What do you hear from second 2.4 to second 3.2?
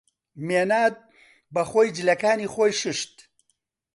خۆی شووشت.